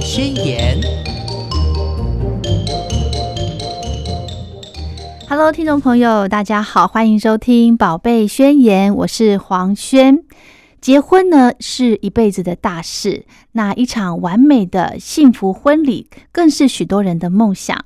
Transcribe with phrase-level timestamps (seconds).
[0.00, 0.80] 宣言》。
[5.28, 10.24] Hello，听众朋友，大家好，欢迎收听《宝贝宣言》，我是黄轩。
[10.80, 17.84] 结婚呢是一辈子的大事，那一场完美的幸福婚礼更是许多人的梦想。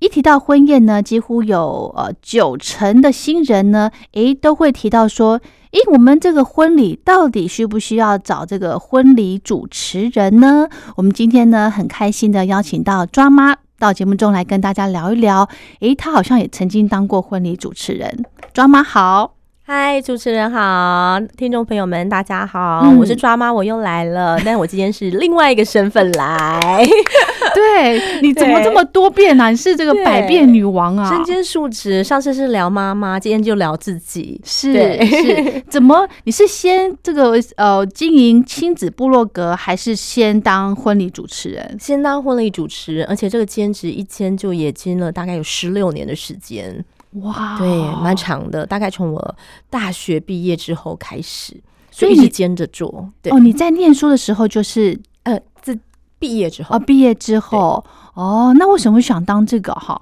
[0.00, 5.40] 一提到婚宴呢，几乎有呃九成的新人呢，诶都会提到说，
[5.74, 10.68] 诶，我们这个婚礼到底需不需要找这个婚礼主持人呢？
[10.94, 15.48] 我们今天呢很开心的邀请到抓妈到节目中来跟大家聊一聊。
[15.80, 19.34] 诶，她好像也曾经当过婚礼主持人，抓妈好。
[19.66, 26.86] 嗨，主持人好，听众朋友们大家好，嗯我是抓妈，我又来了，但我今天是另外一个身份来，
[27.54, 29.50] 对，你怎么这么多变啊？
[29.50, 31.08] 你是这个百变女王啊？
[31.08, 32.02] 身兼数职。
[32.02, 34.40] 上次是聊妈妈，今天就聊自己。
[34.44, 34.72] 是
[35.04, 36.08] 是， 怎么？
[36.24, 41.76] 你是先这个呃经营亲子部落格，还是先当婚礼主持人？
[41.80, 46.84] 先当婚礼主持人，而且这个兼职一兼就也兼了大概有十六年的时间，
[47.22, 47.66] 哇，对，
[48.02, 49.34] 蛮长的，大概从我
[49.68, 51.54] 大学毕业之后开始，
[51.90, 53.08] 所以你就一直兼着做。
[53.22, 55.78] 对，哦，你在念书的时候就是呃，自
[56.18, 57.84] 毕业之后哦，毕业之后
[58.14, 60.00] 哦，那为什么会想当这个哈？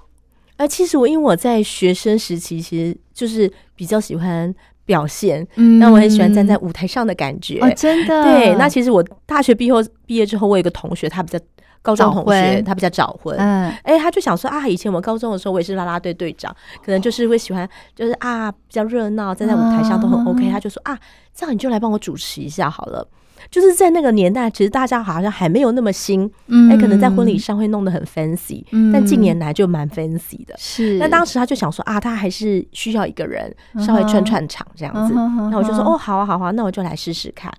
[0.57, 4.53] 呃，其实我因为我在学生时期，其实就是比较喜欢
[4.85, 7.59] 表现，嗯那我很喜欢站在舞台上的感觉。
[7.59, 11.39] 哦，真的对，那其实我大学毕业后毕业之后，我有一个同学，他比较
[11.81, 13.35] 高中同学，他比较早婚。
[13.37, 20.97] 嗯哎、他就想说啊，以前我高中的时候，我也是啦啦队队长，可能就是会喜欢，就是啊比较热闹，站在舞台上都很 OK、啊他就说啊，
[21.33, 23.05] 这样你就来帮我主持一下好了。
[23.53, 30.55] 就是在那个年代，其实大家好像还没有那么新，嗯哎、可能在婚礼上会弄得很 fancy，、嗯但近年来就蛮 fancy 的。
[30.57, 35.13] 是，那当时他就想说啊，他还是需要一个人稍微串串场这样子。
[35.13, 37.53] 那我就说哦，，好啊，好啊，那我就来试试看。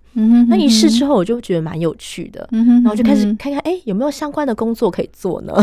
[0.49, 2.49] 那一试之后，我就觉得蛮有趣的。
[2.51, 5.55] 然后我就开始嗯看看，哎、有没有相关的工作可以做呢？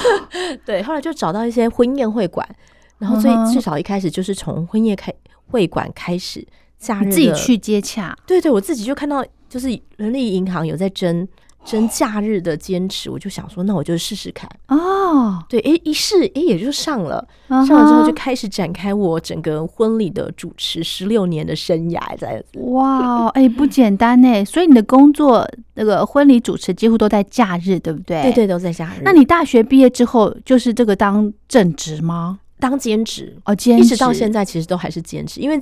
[0.64, 2.48] 对，后来就找到一些婚宴会馆，
[2.96, 5.12] 然后最至少一开始就是从婚宴开
[5.48, 6.42] 会馆开始，
[6.78, 9.24] 假日自己去接洽，对对，我自己就看到，
[9.56, 11.26] 就是人力银行有在争
[11.64, 14.46] 争假日的坚持，我就想说，那我就试试看。
[14.68, 17.26] 哦，对，诶，一试，诶，也就上了。
[17.48, 22.60] 上上了之后就开始展开我整个婚礼的主持十六年的生涯，这样子。
[22.60, 24.44] 哇，哎、不简单呢。
[24.44, 28.20] 所以你的工作那个婚礼主持几乎都在假日，对不对？
[28.24, 28.32] 对。
[28.32, 29.00] 对，都在假日。
[29.02, 32.38] 那你大学毕业之后就是这个当正职吗？
[32.60, 35.58] 当兼职，哦，兼职一直到现，在其实都还是兼职，因为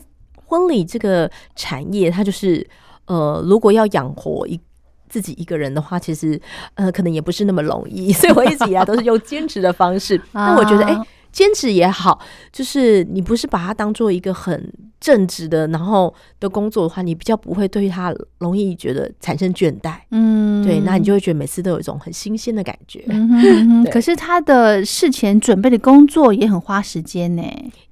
[0.47, 2.66] 婚礼这个产业，它就是
[3.06, 4.60] 呃，如果要养活一。
[5.06, 6.41] 自己一个人的话，其实
[6.75, 10.20] 呃，可能也不是那么容易，所以我一直以来都是用兼职的方式。
[10.32, 12.18] 那我觉得，哎、啊兼职也好，
[12.52, 19.96] 就是你不是把它当做一个很正直的，然后的工作的话，你比较不会对它容易觉得产生倦怠。
[20.12, 23.04] 嗯，对，那你就会觉得每次都有一种很新鲜的感觉。
[23.08, 27.42] 嗯哼嗯哼可是他的事前准备的工作也很花时间呢。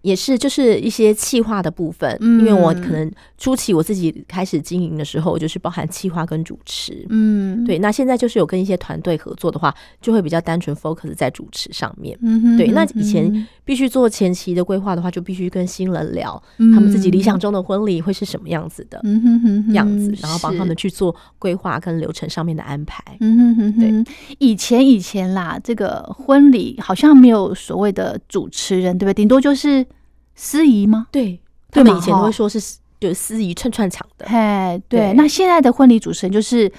[0.03, 7.07] 也是就是一些企划的部分，嗯因为我可能初期我自己开始经营的时候，就是包含企划跟主持。
[7.09, 12.19] 嗯，对，那现在就是有跟一些团队合作的话，就会比较单纯 focus 在主持上面。
[12.21, 13.32] 嗯哼，对，那嗯以前哼
[13.65, 23.03] 必须做前期的规划的话，就必须跟新人聊嗯他们自己理想中的婚礼会是什么样子的嗯哼哼哼样子，然后帮他们去做规划跟流程上面的安排。
[23.21, 24.07] 嗯哼哼哼，
[24.39, 29.15] 以前以前啦，这个婚礼好像没有所谓的主持人，对不对？
[29.15, 29.87] 顶多就是
[30.35, 31.07] 司仪吗？
[31.11, 31.41] 对，
[31.71, 32.59] 他们以前都会说是
[33.01, 34.27] 就是司仪串串场的。
[34.27, 35.01] 哎，对。
[35.01, 36.71] 对那现在的婚礼主持人就是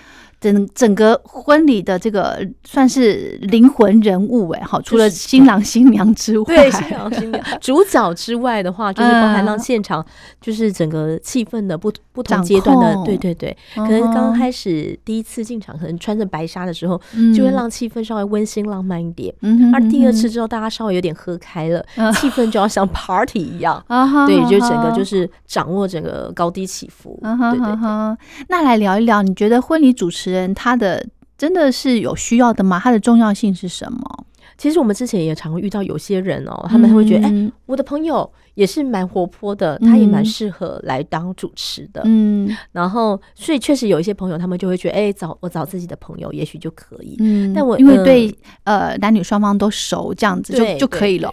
[0.52, 7.44] 整整个婚礼的这个算是灵魂人物哎，好，除了新郎新娘之外，对，新郎新娘。
[7.62, 10.06] 主角之外的话，就是包含让嗯现场
[10.42, 17.00] 就是整个气氛的不不同阶段的，对对对，可可能刚开始第一次进场，可能穿着白纱的时候，
[17.36, 19.34] 就会让气氛稍微温馨浪漫一点。
[19.42, 22.12] 嗯哼而第二次之后，大家稍微有点喝开了，嗯。
[22.14, 23.84] 气氛就要像 party 一样。
[24.28, 27.20] 对，就整个就是掌握整个高低起伏。
[27.22, 28.18] 对对对。
[28.48, 31.06] 那来聊一聊，你觉得婚礼主持人他的
[31.38, 32.80] 真的是有需要的吗？
[32.80, 34.25] 他的重要性是什么？
[34.56, 42.04] 其实我们之前也常会遇到有些人哦，他们会觉得，哎、嗯我的朋友也是蛮活泼的，他也蛮嗯适合来当主持的。
[42.06, 47.16] 嗯然后，所以确实有一些朋友，他们就会觉得，哎、找我找自己的朋友，也许就可以。
[47.19, 51.31] 嗯，但我因为呃对呃男女双方都熟，这样子就就可以了。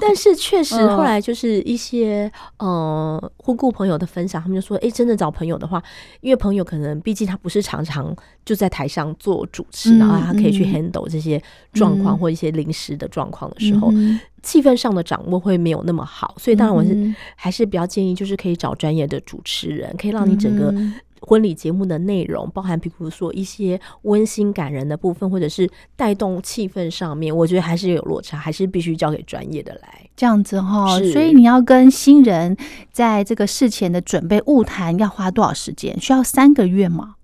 [0.00, 0.96] 但是确实嗯。
[0.96, 5.82] 后来就是一些呃婚顾朋友的分享，他们就说，哎、真的找朋友的话，
[6.20, 8.14] 因为朋友可能毕竟他不是常常
[8.44, 10.90] 就在台上做主持，嗯然后他可以去嗯。
[10.92, 11.40] handle 这些
[11.72, 12.18] 状况嗯。
[12.18, 16.34] 或一些临时的状况的时候，嗯气氛上的掌握会没有那么好。
[16.38, 30.08] 所以当然我是嗯还是比较建议，就是可以找专业的主持人，可以让你整个嗯婚礼节目的内容，包含比如说一些温馨感人的部分，或者是带动气氛上面，我觉得还是有落差，还是必须交给专业的来。
[30.16, 32.56] 这样子哈，是所以你要跟新人
[32.90, 35.98] 在这个事前的准备物谈要花多少时间？
[36.00, 37.16] 需要三个月吗？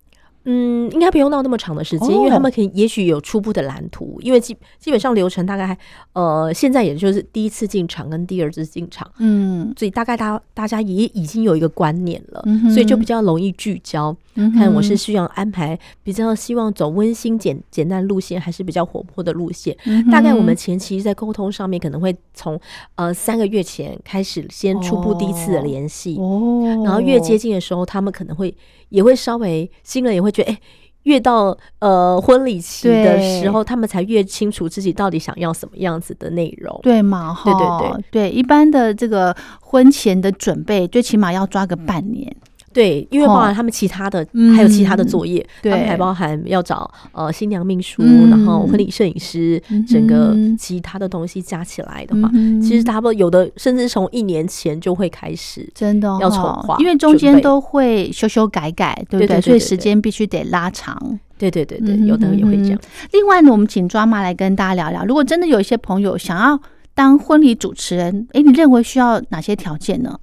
[0.44, 2.12] 嗯，应该不用到那么长的时间，哦。
[2.12, 5.76] 因为他们可以也许有初步的蓝图，因为基基本上流程大概
[6.12, 14.16] 呃，现在也就是第一次进场跟第二次进场，嗯，所以大概大大家也已经有一个观念了，嗯所以就比较容易聚焦。
[14.34, 19.76] 嗯看我是需要安排比较希望走温馨简简单路线，还是比较活泼的路线？
[19.84, 22.58] 嗯大概我们前期在沟通上面可能会从
[22.94, 28.54] 呃三个月前开始先初步第一次的联系，哦，然后越接近的时候，他们可能会
[28.92, 30.58] 也会稍微新人也会觉得哎。
[31.04, 36.78] 越到呃婚礼期的时候，他们才越清楚自己到底想要什么样子的内容。
[36.80, 42.32] 对嘛哈，对对对一般的这个婚前的准备，最起码要抓个半年。
[42.72, 43.40] 对，因为包哦。
[43.42, 48.30] 含他们其他的，嗯还有其他的作业，他们还包含要找呃新娘秘书，嗯。
[48.30, 55.68] 然后婚礼摄影师，嗯整个其他的东西加起来的话，嗯其实差不多有的甚至从一年前就会开始。
[55.74, 61.18] 真的要筹哈划因为中间都会修修改改，对不对所以时间必须得拉长。
[61.38, 62.78] 对对对对，有的也会这样。
[63.12, 66.60] 另外呢，我们请抓妈来跟大家聊聊，如果真的有一些朋友想要
[66.94, 70.18] 当婚礼主持人，诶，你认为需要哪些条件呢？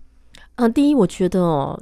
[0.56, 1.82] 嗯、第一，我觉得哦，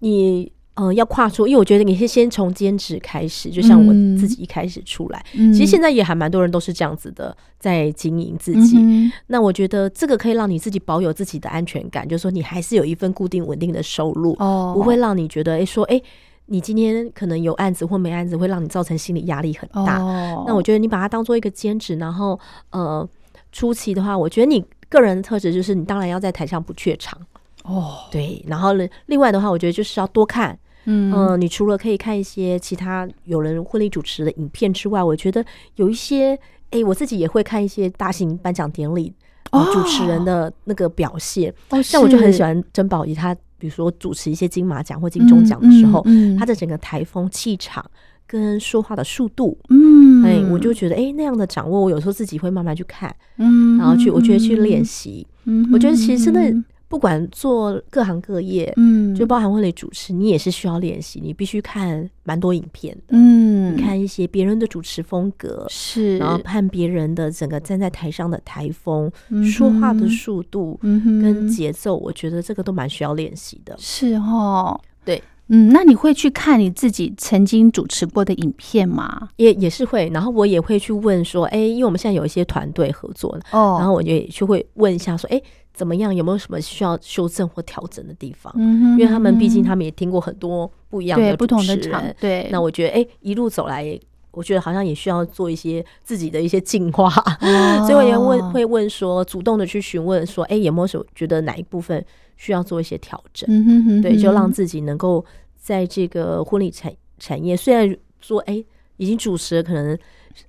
[0.00, 5.52] 你呃要跨出，因为我觉得你是先从兼职开始，就像我嗯自己一开始出来，嗯。
[5.52, 8.78] 其实现在也还蛮多人都是这样子的，在经营自己。
[8.78, 16.02] 嗯那我觉得这个可以让你自己保有自己的安全感，就是说你还是有一份固定稳定的收入，哦，不会让你觉得哎、诶说哎、诶
[16.46, 19.98] 你今天可能有案子或没案子，会让你造成心理压力很大。
[20.00, 22.38] 哦，那我觉得你把它当做一个兼职，然后
[22.70, 23.06] 呃
[23.52, 27.20] 初期的话，我觉得你个人的特质就是你当然要在台上不怯场，
[27.68, 28.42] 哦，对。
[28.46, 35.44] 然后呢，另外的话，我觉得就是要多看，嗯嗯、你除了可以看一些其他有人婚礼主持的影片之外，我觉得
[35.76, 36.38] 有一些，
[36.70, 39.12] 哎、我自己也会看一些大型颁奖典礼、
[39.50, 41.52] 呃哦主持人的那个表现。
[41.70, 47.84] 哦，像我就很喜欢欢珍宝仪，他比如说主持一些金马奖或金钟奖的时候，嗯他的整个台风、气场
[48.26, 49.56] 跟说话的速度。
[49.70, 55.26] 嗯，哎，我就觉得，哎，那样的掌握，我有时候自己会慢慢去看，嗯，然后去，我觉得去练习。
[55.44, 73.76] 嗯，我觉得其实真的嗯，不管做各行各业，嗯，就包含婚礼主持，你也是需要练习，你必须看蛮多影片的，嗯，看一些别人的主持风格，是，然后看别人的整个站在台上的台风、嗯说话的速度嗯跟节奏，我觉得这个都蛮需要练习的。
[73.78, 79.28] 是哦，对，嗯，那你会去看你自己曾经主持过的影片吗？
[79.36, 83.76] 也也是会，然后我也会去问说，哎，因为我们现在有一些团队合作呢，哦。
[83.78, 85.40] 然后我就也去会问一下说，哎，
[85.78, 86.12] 怎么样？
[86.12, 88.52] 有没有什么需要修正或调整的地方？
[88.56, 93.96] 嗯哼因为他们毕竟他们们也听过很多不一样的不同的场，对，那我觉得，哎、一路走来，
[94.32, 97.06] 我觉得好像也需要做一些自己的一些进化，
[97.40, 102.04] 哦 所以我也问，会问说，主动的去询问说，哎、有没有什么觉得哪一部分
[102.36, 103.48] 需要做一些调整？
[103.48, 105.24] 嗯哼哼对，就让自己能够
[105.56, 108.64] 在这个婚礼产产业，虽然说，哎、
[108.96, 109.96] 已经主持了可能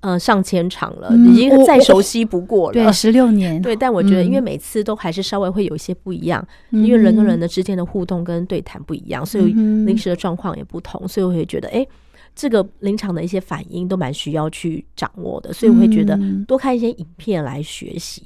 [0.02, 2.74] 呃上千场了，嗯已经再熟悉不过了。
[2.74, 11.86] 对十六年，对，但我觉得，因为嗯每次都还是稍微会有一些不一样，嗯因为人跟人哼的之间的互动跟对谈不一样，所以临时的状况也不同，所以我会觉得，哎、
[12.36, 16.46] 这个临场的一些反应都蛮需要去掌握的，所以我会觉得嗯。
[16.46, 18.24] 多看一些影片来学习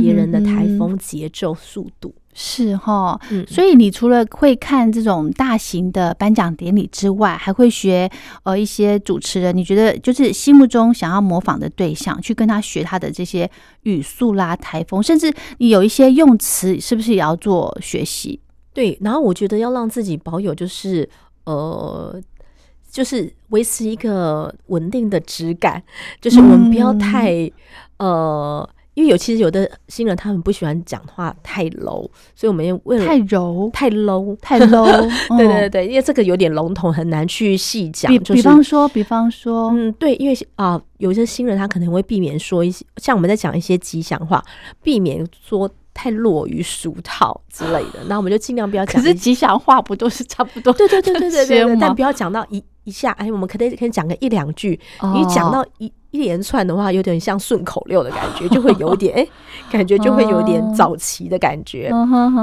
[0.00, 2.14] 别人的台风、节奏、速度。
[2.40, 8.08] 是哈，嗯所以你除了会看这种大型的颁奖典礼之外，还会学
[8.44, 13.50] 呃一些主持人，你觉得就是心目中想要模仿的对象，去跟他学他的这些
[13.82, 18.38] 语速啦、台风，甚至你有一些用词，是不是也要做学习？
[18.72, 21.08] 对，然后我觉得要让自己保有就是
[21.44, 22.22] 呃。
[22.90, 25.80] 就是维持一个稳定的质感，
[26.22, 27.52] 就是我们不要嗯太、
[27.98, 28.66] 呃，
[28.98, 32.02] 因为有其实有的新人他们不喜欢讲话太 low，
[32.34, 34.84] 所以我们也为了太柔、太 low，太 low，
[35.38, 38.10] 对对嗯对，因为这个有点笼统，很难去细讲。
[38.10, 44.42] 比比就是方说，比方说，嗯，对，因为啊、有些新人他可能会避免说一些，像我们在讲一些吉祥话，
[44.82, 48.00] 避免说太落于俗套之类的。
[48.08, 49.12] 那我们就尽量不要可讲一些。
[49.12, 50.72] 是吉祥话不都是差不多？
[50.74, 54.80] 对对对对对对但不要讲到一一下，哎，我们可能可以讲个一两句。
[55.14, 59.26] 你讲哦到一一连串的话，有点像顺口溜的感觉， 就会有点哎，
[59.70, 61.90] 感觉就会有点哦早期的感觉。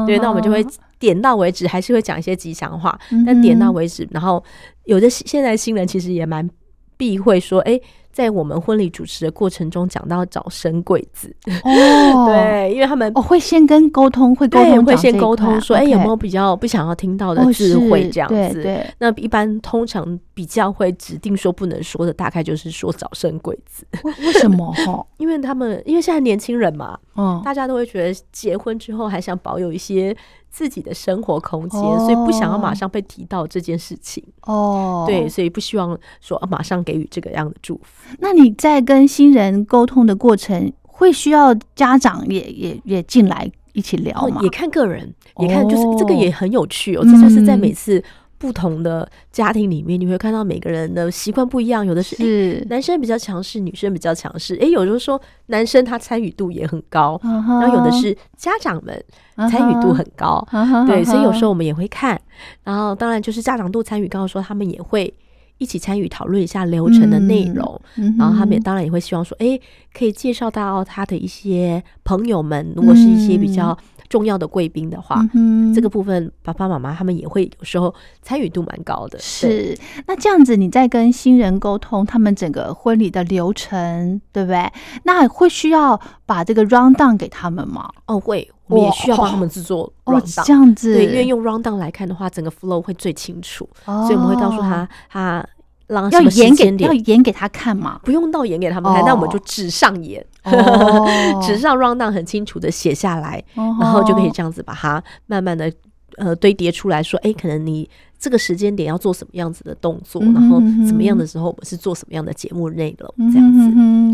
[0.05, 0.65] 对，那我们就会
[0.99, 4.07] 点到为止，还是会讲一些吉祥话，嗯但点到为止。
[4.11, 4.43] 然后
[4.85, 6.49] 有的现在新人其实也蛮
[6.97, 7.79] 避讳说，哎。
[8.15, 11.35] 在我们婚礼主持的过程中，讲到早生贵子。
[11.65, 18.63] 哦， 对，因为他们哦会先跟沟通，会沟通，会先沟通说，哎，有没有比较不想要听到的哦智慧这样是子？
[18.63, 18.75] 对。
[18.75, 25.05] 对那一般通常比较会指定说不能说的，大概就是说早生贵子，为为什么哈？
[25.19, 30.15] 因为他们因为现在年轻人嘛，嗯，大家都会觉得结婚之后还想保有一些
[30.55, 34.23] 自己的生活空间，哦所以不想要马上被提到这件事情。
[34.43, 35.27] 哦，对，。
[35.27, 38.15] 所以不希望说啊马上给予这个样的祝福。
[38.19, 44.43] 那你在跟新人沟通的过程，会需要家长也也也进来一起聊吗哦，？
[44.43, 47.03] 也看个人，也看就是这个哦也很有趣哦。
[47.03, 48.01] 这就是在嗯每次
[48.37, 52.65] 不同的家庭里面，你会看到每个人的习惯不一样，有的是。
[52.69, 54.55] 男生比较强势，女生比较强势。
[54.55, 59.03] 诶，有的时候男生他参与度也很高，然然后有的是家长们
[59.49, 62.19] 参与度很高，嗯对，所以有时候候我们也会看。
[62.63, 65.13] 然后当然就是家长度参与高的时候，他们也会
[65.57, 67.81] 一起参与讨论一下流程的内容。
[67.97, 69.59] 嗯然后他们也当然也会希望说，哎，
[69.93, 73.77] 可以介绍到他的一些朋友们，如果是一些比较
[74.09, 79.17] 重要的贵宾的话，嗯这个部分爸爸妈妈他们也会有时候参与度蛮高的。
[79.19, 84.71] 是，那这样子你在跟新人沟通他们整个婚礼的流程，对不对？
[85.03, 87.89] 那会需要把这个 round down 给他们吗？
[88.07, 90.45] 哦，会，我们也需要帮他们制作哦，round 这 down。
[90.45, 95.45] 这样子，对，因为用 round down 来看的话，整个 flow 会最清楚，哦所以我们会告诉他他
[95.87, 96.93] 让要演给要。
[96.93, 97.99] 演给他看嘛。
[98.03, 101.07] 不用到演给他们看，那我们就哦纸上演，哦
[101.45, 105.71] 纸上 round down 很清楚的写下来，然然后就可以这样子把它慢慢的
[106.17, 113.65] 呃堆叠出来说，哎，可能你这个时间点要做什么样子的动作，然后嗯哼什么样的时候我们是做什么样的节目内容，这样子。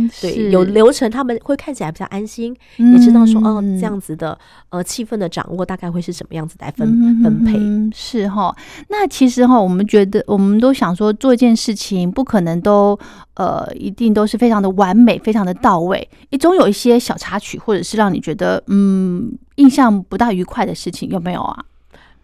[0.10, 4.38] 子对，有流程，他们会看起来比较安心，也也知道说哦，这样子的
[4.70, 6.88] 呃气氛的掌握大概会是什么样子来分
[7.24, 7.58] 分配。
[7.58, 8.56] 嗯是哈。
[8.90, 12.98] 那其实哈，我们觉得我们都想说做一件事情，不可能都
[13.36, 21.64] 呃一定都是非常的完美，非常的到位，也总有一些小插曲，或者是让你觉得嗯印象不大愉快的事情，有没有啊？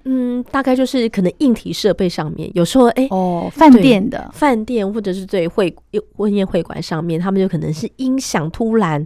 [0.10, 3.08] 嗯，大概就是可能硬体设备上面，有时候哎。
[3.12, 5.76] 哦，饭店的饭店或者是对会
[6.16, 9.06] 婚宴会馆上面，他们就可能是音响突然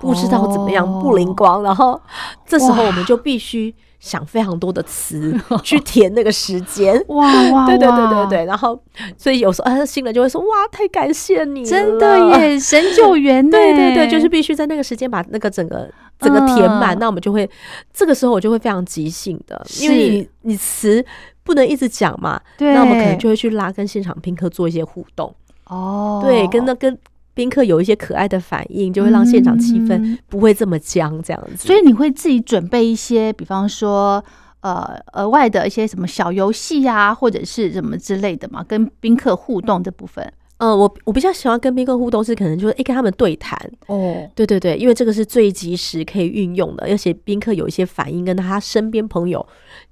[0.00, 2.00] 不知道怎么样、哦不灵光，然后
[2.44, 3.72] 这时候我们就必须
[4.02, 5.32] 想非常多的词
[5.62, 6.92] 去填那个时间。
[7.06, 8.76] 哇 哇，对对对对对，然后
[9.16, 12.18] 所以有时候啊，新人就会说哇，太感谢你了，真的。
[12.36, 13.50] 耶，神救援呢？
[13.52, 16.98] 对对对，就是必须在那个时间把那个整个整个填满，嗯。
[16.98, 17.48] 那我们就会
[17.92, 21.04] 这个时候我就会非常即兴的，因为你你词
[21.44, 25.32] 不能一直讲嘛，那我们可能就会去拉跟现场宾客做一些互动，
[25.68, 26.98] 哦，对，跟那跟
[27.34, 31.66] 宾客有一些可爱的反应，就会让现场气氛嗯不会这么僵，这样子。
[31.66, 34.24] 所以你会自己准备一些，比方说。
[34.62, 40.24] 呃，额外的一些什么小游戏呀，或者是什么之类的嘛，跟宾客互动这部分
[40.58, 43.58] 呃，我我比较喜欢跟宾客互动，是可能就是诶跟他们对谈，
[43.88, 49.44] 哦，对对对，因为这个是最及时可以运用的，而且宾客有一些反应，跟他身边朋友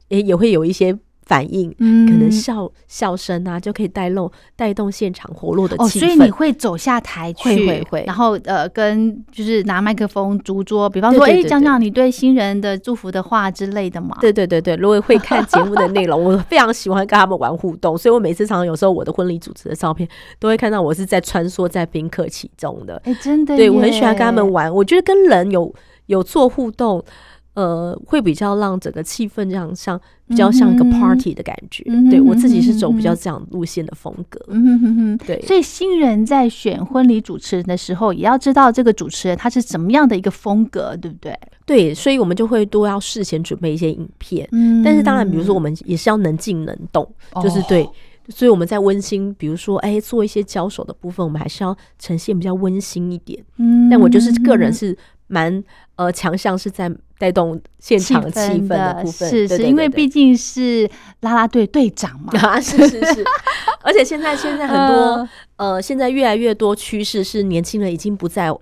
[0.07, 0.97] 也也会有一些
[1.31, 6.33] 反应，嗯可能笑笑声啊，就可以带动带动现场活络的哦，气所以你氛。
[6.33, 14.17] 会走下台去，会会会然后呃，跟就是拿麦克风逐桌，比方说，哎，讲讲你对新人的祝福的话之类的嘛。
[14.21, 20.09] 对对对对，如果会看节目的内容， 我非常喜欢跟他们玩互动，所以我每次常常有时候我的婚礼主持的照片
[20.41, 23.01] 都会看到我是在穿梭在宾客其中的。
[23.05, 25.73] 哎，真的耶，对我很喜欢跟他们玩，我觉得跟人有
[26.07, 27.05] 有做互动，
[27.55, 31.83] 呃，会比较让整个气氛这样像比较像一个 party 的感觉。
[31.89, 34.41] 嗯对我自己是走比较这样路线的风格。
[34.49, 35.19] 嗯哼哼哼。
[35.27, 41.37] 对，所以新人在选婚礼主持人的时候，也要知道这个主持人他是怎么样的一个风格，对不对？
[41.67, 44.49] 对，所以我们就会多要事先准备一些影片。
[44.53, 47.09] 嗯但是当然，比如说我们也是要能静能动，
[47.43, 47.89] 就是对。
[48.29, 53.43] 所以我们在温馨，比如说，哎，做一些交手的部分，我们还是要呈现比较温馨一点。
[53.57, 54.97] 嗯但我就是个人是
[55.31, 55.63] 蛮
[55.97, 63.25] 呃强项是在带动现场气氛的部分，是是，因为毕竟是啦啦队队长嘛，啊，是是是，
[63.83, 68.53] 而且现在现在很多、呃，现在越来越多趋势是年轻人已经不在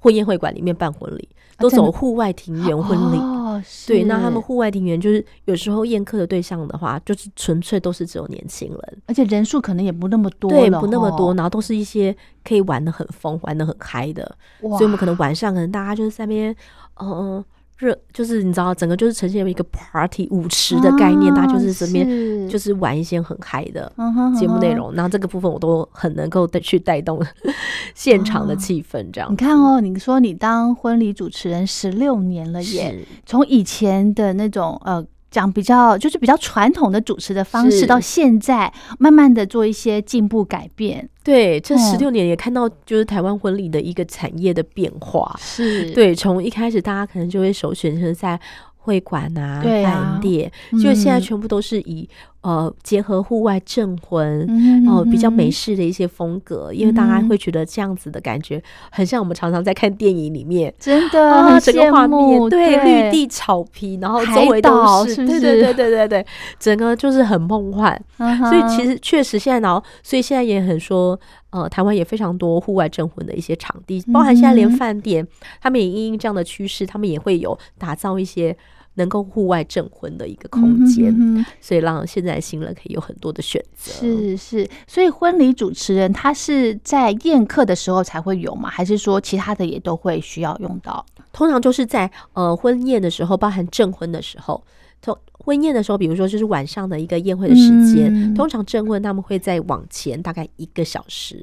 [0.00, 1.28] 婚宴会馆里面办婚礼，
[1.60, 3.18] 都走户外庭园婚礼。
[3.18, 14.24] 哦，对，那他们户外庭园就是有时候宴客的对象的话，就是纯粹都是只有年轻人，而且人数可能也不那么多对，不那么多，哦，然后都是一些可以玩的很疯、玩的很嗨的，
[14.60, 16.56] 所以我们可能晚上可能大家就是在那边，
[17.00, 17.44] 嗯、
[17.80, 23.92] 热，就是你知道，整个就是呈现一个 party 舞池的概念，大家就是身边就是玩一些很嗨的
[24.38, 24.70] 节目内。
[24.72, 27.20] 容，然后这个部分我都很能够带去带动
[27.94, 29.32] 现场的气氛，这样子。
[29.32, 41.08] 你看哦，你说你当婚礼主持人十六年了耶，从以前的那种呃讲比较就是比较传统的主持的方式，到现在慢慢的做一些进步改变。
[41.22, 41.78] 对，这嗯。
[41.78, 45.34] 十六年也看到就是台湾婚礼的一个产业的变化。
[45.38, 48.38] 是，对，从一开始大家可能就会首选是在
[48.76, 52.08] 会馆啊、饭店，就现在嗯全部都是以
[52.42, 54.44] 呃结合户外证婚。
[54.48, 66.26] 嗯哦，比较美嗯式的一些风格，因为大家嗯会觉得这样子的感觉，很像我们常常在看电影里面真的啊，整个画，面对绿地草皮，然后周围都是，对对对对对对，
[66.58, 68.00] 整个就是很梦幻。
[68.18, 71.18] 嗯，所以其实确实现在，然后所以现在也很说，
[71.50, 75.26] 呃，台湾也非常多户外镇魂的一些场地，包含现在连饭店，
[75.60, 78.56] 他们也因应这样的趋势，他们也会有打造一些
[79.00, 81.14] 能够户外证婚的一个空间，
[81.58, 83.90] 所以让现在新人可以有很多的选择。
[83.90, 88.68] 是是，所以婚礼主持人他是在宴客的时候才会有吗？
[88.68, 91.04] 还是说其他的也都会需要用到？
[91.32, 94.62] 通常就是在呃婚宴的时候，包含证婚的时候。
[95.02, 101.36] 通婚宴的时候，比如说就是晚上的一个宴会的时间，嗯通常证婚他们会再往前大概一个小时，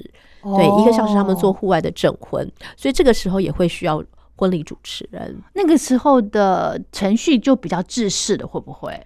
[0.43, 4.03] 对，一个小时他们做哦户外的证婚，所以这个时候也会需要
[4.37, 5.35] 婚礼主持人。
[5.53, 8.97] 那个时候的程序就比较制式的，会不会？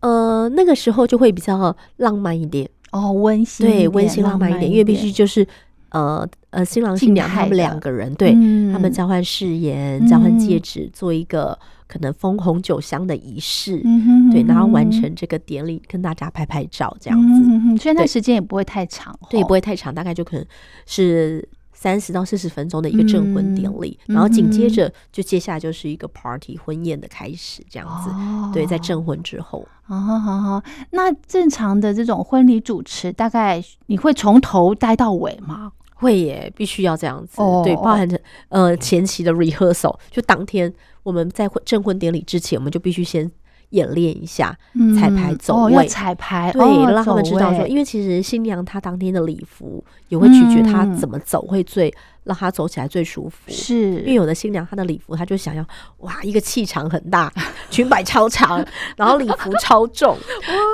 [0.00, 5.46] 呃，那个时候就会比较浪漫一点，哦，温馨一对，温馨浪漫一点，因为必须就是
[5.88, 18.06] 呃呃，新郎新娘他们两个人，对、嗯他们交换誓言、交换戒指，做一个可能封红酒箱的仪式，嗯哼对，然后完成这个典礼，跟大家拍拍照这样子，嗯哼哼所以那对。
[18.06, 20.44] 时间也不会太长，对，也不会会太长，大概就可能
[20.84, 21.48] 是。
[21.84, 28.08] 三十到四十分钟的一个证婚典礼，嗯然后紧接着就接下来就是一个 party 婚宴的开始，这样子。
[28.08, 30.62] 哦对，在证婚之后，哦，好好好。
[30.92, 35.72] 那正常的这种婚礼主持，大概你会从头待到尾吗？
[35.94, 37.42] 会耶，必须要这样子。
[37.42, 40.72] 哦对，包含着呃前期的 rehearsal，就当天
[41.02, 43.30] 我们在婚证婚典礼之前，我们就必须先
[43.74, 44.56] 演练一下
[44.98, 45.72] 彩排走位。
[45.72, 51.92] 要彩排，对，哦让他们知道说，因为其实新娘她当天的礼服也会取决她嗯怎么走会最
[52.24, 53.36] 让她走起来最舒服。
[53.48, 55.64] 是因为有的新娘她的礼服，她就想要
[55.98, 57.32] 哇，一个气场很大，
[57.70, 58.64] 裙摆超长，
[58.96, 60.16] 然后礼服超重，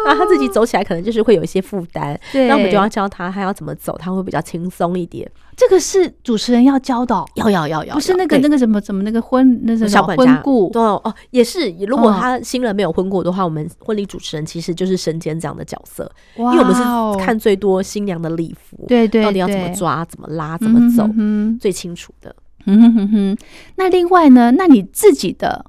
[0.05, 2.19] 那她自己走起来可能就是会有一些负担。
[2.33, 5.31] 对，那我们就要教她，她要怎么走，她会比较轻松一点。
[5.57, 11.71] 这个是主持人要教导，要要要要，不是那个那个什么什么那个婚那个什么小管家婚顾对哦，哦也是。
[11.87, 16.83] 如果嗯他新人没有婚过的话，我们婚礼主持人其实就是身兼这样的角色，因因为我们是
[17.23, 21.07] 看最多新娘的礼服，哦对对到底要怎么抓、怎么拉、怎么走，
[21.49, 22.35] 嗯最清楚的。
[22.67, 23.37] 嗯哼哼哼。
[23.77, 24.51] 那另外呢？
[24.53, 25.65] 那你自己的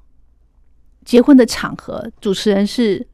[1.05, 3.07] 结婚的场合，主持人是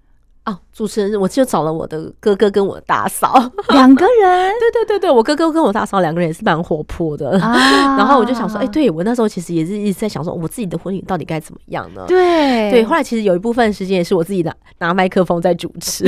[0.46, 3.34] 哦，主持人我就找了我的哥哥跟我大嫂，
[3.70, 7.40] 两个人 对对对对，我哥哥跟我大嫂两个人也是蛮活泼的。
[7.40, 7.54] 啊
[7.98, 12.06] 然后我就想说，哎、对我那时候其实也是一直在想说，我自己的婚礼到底该怎么样呢？
[12.08, 16.06] 对对，后来其实有一部分时间也是我自己拿拿麦克风在主持，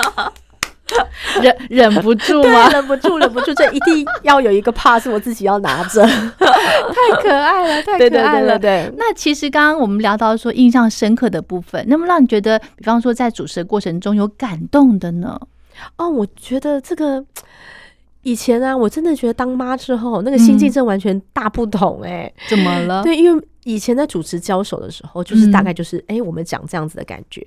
[1.42, 2.68] 忍忍不住，吗？
[2.70, 6.06] 忍不住，忍不住，这一定要有一个 part 是我自己要拿着。
[6.06, 8.58] 太可爱了， 太可爱了。
[8.58, 8.94] 对对对。
[8.96, 15.38] 那其实刚刚我们聊到说印象深刻的部分，那么让你觉得，比方说在主持的过程中有感动的呢？
[15.96, 17.22] 哦，我觉得这个
[18.22, 23.02] 以前啊，我真的觉得当妈之后，那个心境嗯真完全大不同哎、怎么了？
[23.02, 27.46] 对，因为以前在主持交手的时候，就是大嗯概就是哎、我们讲这样子的感觉，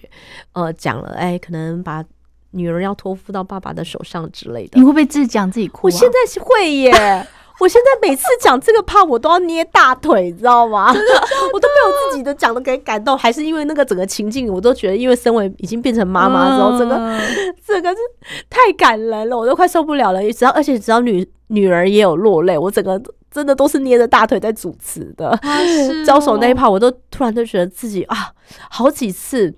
[0.53, 2.03] 呃，讲了哎、可能把
[2.51, 4.83] 女儿要托付到爸爸的手上之类的你。
[4.83, 5.81] 会不会自己讲自己哭、啊？
[5.83, 6.91] 我现在是会耶。
[7.59, 10.87] 我现在每次讲这个怕我都要捏大腿，你知道吗？
[10.87, 17.19] 我都被我自己的讲的给感动，还是因为那个整个情境，我都觉得，因为身为已经变成妈妈之后，整个嗯
[17.67, 17.97] 这个是
[18.49, 20.21] 太感人了，我都快受不了了。
[20.31, 22.97] 只要而且只要女女儿也有落泪，我整个
[23.29, 25.37] 真的都是捏着大腿在主持的。
[26.05, 28.31] 交手那一哦趴，我都突然就觉得自己啊，
[28.69, 29.53] 好几次，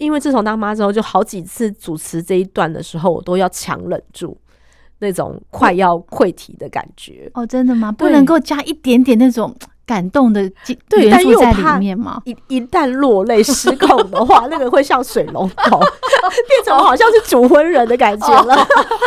[0.00, 4.36] 因为自从当妈之后，就好几次主持这一段的时候，我都要强忍住
[4.98, 7.30] 那种快要溃体的感觉。
[7.34, 7.92] 哦，真的吗？
[7.92, 9.54] 不能够加一点点那种
[9.90, 12.22] 感动的激对但元素在又怕里面吗？
[12.24, 15.78] 一一旦落泪失控的话，那个会像水龙头，
[16.48, 18.54] 变成我好像是主婚人的感觉了。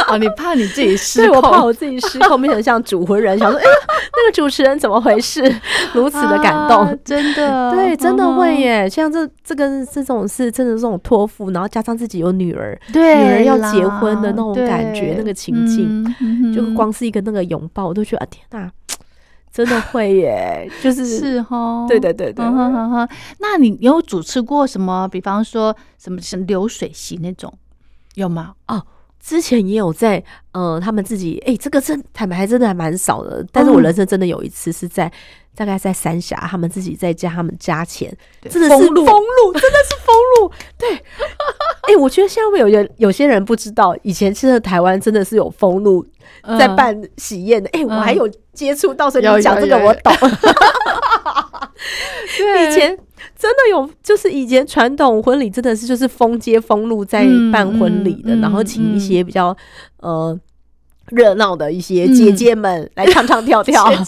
[0.10, 1.38] 哦， 你怕你自己失对，控？
[1.38, 5.42] 我怕我自己失控，变成像主婚人，想说， 哎、那个主持人怎么回事？
[5.94, 6.82] 如此的感动。
[6.82, 8.90] 啊真的，对，真的会嗯耶！
[8.90, 16.04] 像这这个这种是真的这种托付，然后加上自己有女儿，对女儿要结婚的那种感觉那个情境
[16.54, 18.70] 就光是一个那个拥抱，我都觉得啊，天哪，
[19.54, 20.68] 真的会耶！
[20.82, 25.08] 就是是哦，对对对对嗯哼哼哼那你有主持过什么？
[25.08, 27.54] 比方说什么什么流水席那种
[28.16, 28.56] 有吗？
[28.68, 28.82] 哦
[29.20, 33.46] 之前也有在呃，他们自己哎、这个真坦白还真的还蛮少的。
[33.54, 35.10] 但是我嗯人生真的有一次是在
[35.56, 38.14] 大概在三峡，他们自己在家他们家前，
[38.50, 40.52] 真的是封路封路，真的是封路。
[40.78, 40.90] 对，
[41.88, 46.06] 哎、我觉得现在会有人有些人不知道，以前其实台湾真的是有封路
[46.60, 47.70] 在嗯办喜宴的。
[47.72, 50.14] 哎、我嗯还有接触到，所以你讲这个我懂。
[52.38, 52.72] 对。
[52.72, 52.98] 以前
[53.38, 59.56] 真的有，就是以前传统婚礼真的是就是封街封路在嗯办婚礼的，嗯然后请嗯一些比较
[60.00, 60.38] 呃
[61.10, 64.04] 热闹的一些姐姐们来唱唱跳跳，姐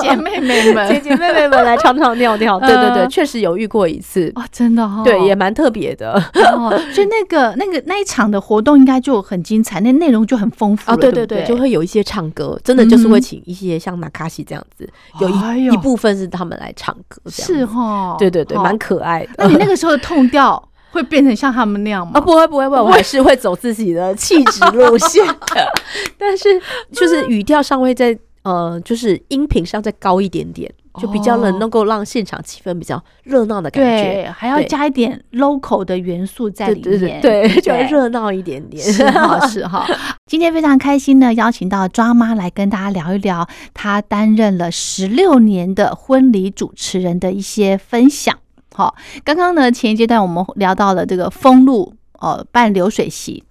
[0.00, 2.58] 姐妹妹们， 姐姐妹妹们来唱唱跳跳。
[2.60, 6.12] 对对对，嗯确实有遇过一次，哇，真的哈、哦，对，也蛮特别的。
[6.54, 14.88] 哦，所以那个那个那一场的活动应该就很精彩，那内容就很丰富啊，了，对对，对就会有一些唱歌，真的就是会嗯请一些像纳卡西这样子，
[15.20, 18.62] 有哎一一部分是他们来唱歌，是哈，对对对，哦。
[18.62, 19.30] 蛮可爱的。
[19.38, 22.12] 那你那个时候的痛调会变成像他们那样吗？
[22.14, 25.72] 啊，不会不会不会，我还是会走自己的气质路线的，
[26.18, 26.48] 但是
[26.92, 34.02] 就是语调上会在呃，就是音频上再高一点点，就比较能哦能够让现场气氛比较热闹的感觉。
[34.02, 38.82] 对，还要加一点 local 的元素在对里面，对就对会热闹一点点。
[38.82, 39.86] 是哈是哈。
[40.26, 48.38] 今天非常开心呢，邀请到抓妈来跟大家聊一聊她担任了十六年的婚礼主持人的一些分享。
[48.78, 53.42] 好，刚刚呢前一阶段我们聊到了这个封路哦办流水席。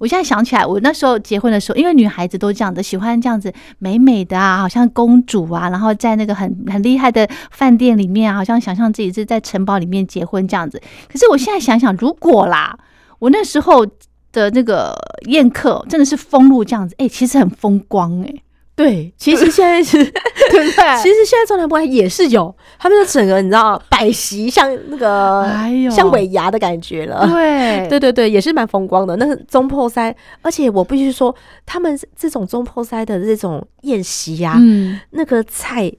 [0.00, 10.82] 我现在想起来，我那时候结婚的时候，因为女孩子都这样的，喜欢这样子美美的啊，好像公主啊，然后在那个很很厉害的饭店里面，好像想象自己是在城堡里面结婚这样子。
[11.08, 12.76] 可是我现在想想，如果啦，
[13.20, 13.86] 我那时候
[14.32, 14.92] 的那个
[15.26, 18.34] 宴客真的是封路这样子，哎、其实很风光哎、
[18.74, 20.10] 对，其实现在是， 对
[20.64, 21.02] 不对？
[21.02, 25.90] 其实现在中南部也是有他们的整个你知道摆席像那个哎呦。
[25.90, 27.26] 像尾牙的感觉了。
[27.28, 27.86] 对。
[27.90, 29.14] 对对对，也是蛮风光的。
[29.16, 31.34] 那是中破塞，而且我必须说，
[31.66, 35.92] 他们这种中破塞的这种宴席啊，嗯，那个菜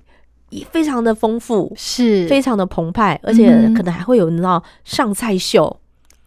[0.49, 2.27] 也非常的丰富，是。
[2.27, 5.79] 非常的澎湃，而且可能还会有你知道上菜秀。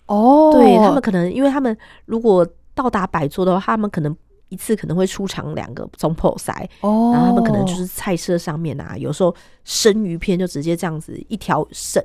[0.06, 4.16] 哦，对他们可能，因为他们如果到达百桌的话，他们可能
[4.48, 12.02] 一次可能会出场两个中破塞，哦，然后他们可能就是菜色上面啊，有时候生鱼片就直接这样子一条生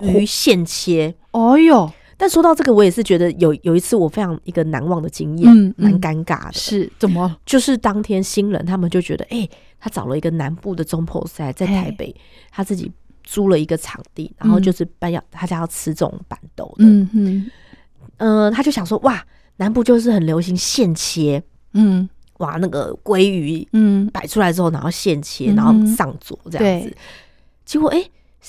[0.00, 1.14] 鱼现切。
[1.30, 6.52] 哦哟，但说到这个，我也是觉得有有一次我非常一个难忘的经验，嗯蛮嗯尴尬的。
[6.52, 7.36] 是怎么？
[7.46, 12.14] 就是当天新人他们就觉得，哎、他找了一个南部的中破赛，在台北，
[12.50, 12.90] 他自己
[13.22, 17.50] 租了一个场地，然后就是搬要他家要吃这种板豆的，嗯嗯
[18.18, 19.24] 嗯、他就想说，哇，
[19.56, 21.42] 南部就是很流行现切，
[21.76, 22.08] 嗯。
[22.38, 26.88] 哇，那个鲑鱼嗯，摆出来之后，然后现切，然后上桌这样子。
[26.88, 26.96] 对。
[27.64, 28.04] 结果，哎、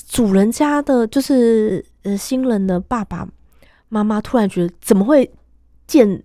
[0.09, 3.25] 主人家的就是呃新人的爸爸
[3.87, 5.31] 妈妈突然觉得怎么会
[5.87, 6.21] 见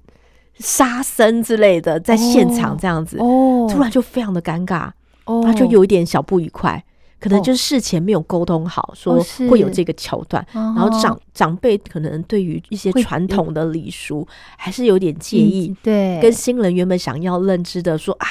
[0.54, 2.78] 杀生之类的在现场哦。
[2.80, 4.90] 这样子，哦，突然就非常的尴尬，
[5.26, 6.84] 哦，他就有一点小不愉快，
[7.22, 10.44] 可能哦就是事前没有沟通好，说会有这个桥段。
[10.52, 18.26] 然然后长长辈可能对于一些传统的礼俗还是有点介意，嗯对，跟新人原本想要认知的说啊，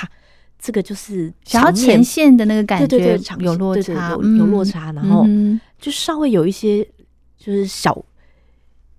[0.59, 6.83] 这个就是想要场面呈现的那个感觉对对对觉有落差，有有落差，然后嗯就稍微有一些
[7.37, 7.97] 就是小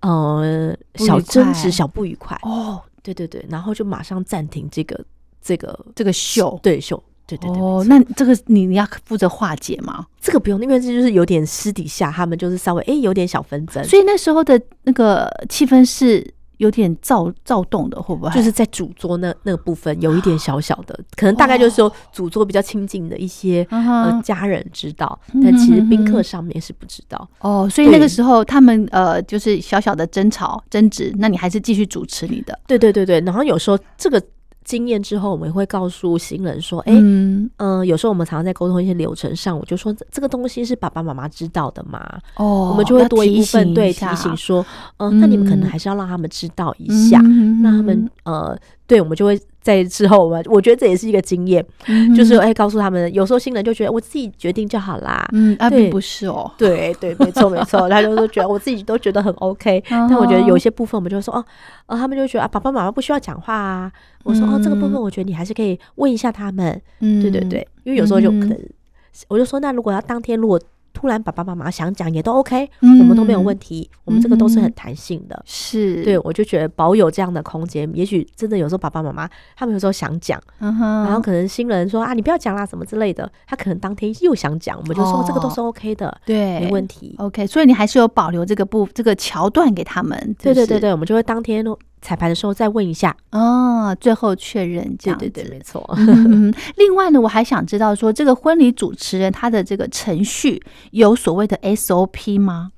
[0.01, 2.39] 呃小争快执、小不愉快。
[2.43, 5.05] 哦，对对对，然后就马上暂停这个
[5.43, 6.59] 这个这个秀。
[6.63, 7.03] 对秀。
[7.39, 10.07] 对对对，哦，那这个你你要负责化解吗？
[10.21, 16.25] 这个不用，因为这就是有点私底下，他们就是稍微哎、有点小纷争，所以那时候的那个气氛是
[16.59, 18.31] 有点躁躁动的，会不会？
[18.33, 27.29] 就是在主桌那那个部分有一点小小的，可能大概就是说主桌比较亲近的一些、呃家人知道，嗯但其实宾客上面是不知道。
[27.41, 32.57] 哦，所以那个时候他们呃就是小小的争吵争执，那你还是继续主持你的。
[32.69, 34.23] 对对对对，然后有时候这个
[34.73, 42.01] 经验之后，我们也会告诉新人说，哎、嗯，嗯、有时候我们常常在沟通一些流程上，我就说这这个东西是爸爸妈妈知道的嘛，
[42.37, 44.65] 哦，我们就会多一部分对提醒说，
[44.97, 55.27] 嗯、那你们可能嗯还是要让他们知道一下，嗯让他们呃，对我们就会在之后，我们我觉得这也是一个经验，嗯就是哎、告诉他们，有时候新人就觉得我自己决定就好啦。
[55.33, 55.83] 嗯啊，对。
[55.83, 61.45] 并不是哦，对对，没错没错， 他就是觉得我自己都觉得很 OK，但我觉得有一些部分我们就会说哦，
[61.87, 63.91] 呃，他们就觉得啊，爸爸妈妈不需要讲话啊。
[64.25, 66.81] 我说哦，这个部分我觉得你还是可以问一下他们。
[67.01, 67.23] 嗯。
[67.23, 68.49] 对对对，因为有时候就可嗯。
[68.49, 68.59] 能，
[69.29, 70.61] 我就说那如果要当天如果
[70.93, 75.43] 突然爸爸妈妈想讲也都 OK，嗯我们都没有问题，我们这个都是很嗯弹性的。
[75.47, 86.61] 是，对，我就觉得保有这样的空间，也许真的有时候爸爸妈妈他们有时候想讲，嗯，然后可能新人说啊你不要讲啦什么之类的，他可能当天又想讲，我们就说、哦这个都是 OK 的，对。
[86.61, 87.15] 没问题。
[87.19, 91.65] OK，所以你还是有保留这个部这个桥段给他们，对对对对，我们就会当天
[92.03, 93.17] 彩排的时候再问一下。
[93.31, 95.31] 哦，最后确认这样子。
[95.31, 95.83] 对对对，没错。
[95.97, 102.73] 嗯另外呢，我还想知道说，这个婚礼主持人他的这个程序有所谓的 SOP 吗？